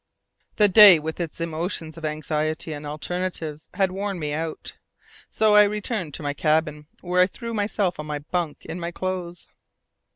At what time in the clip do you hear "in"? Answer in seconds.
8.65-8.79